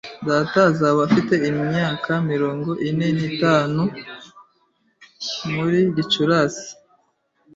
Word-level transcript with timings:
Data 0.27 0.57
azaba 0.69 0.99
afite 1.07 1.33
imyaka 1.49 2.11
mirongo 2.31 2.69
ine 2.89 3.07
n'itanu 3.17 3.81
muri 5.53 5.79
Gicurasi. 5.95 6.69